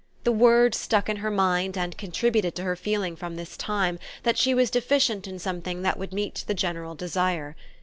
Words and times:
The 0.23 0.31
word 0.31 0.73
stuck 0.73 1.09
in 1.09 1.17
her 1.17 1.29
mind 1.29 1.77
and 1.77 1.95
contributed 1.95 2.55
to 2.55 2.63
her 2.63 2.75
feeling 2.75 3.15
from 3.15 3.35
this 3.35 3.55
time 3.55 3.99
that 4.23 4.35
she 4.35 4.55
was 4.55 4.71
deficient 4.71 5.27
in 5.27 5.37
something 5.37 5.83
that 5.83 5.99
would 5.99 6.11
meet 6.11 6.43
the 6.47 6.55
general 6.55 6.95
desire. 6.95 7.55